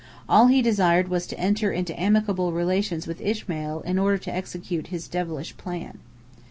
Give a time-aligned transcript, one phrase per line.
[0.27, 4.87] All he desired was to enter into amicable relations with Ishmael in order to execute
[4.87, 5.99] his devilish plan.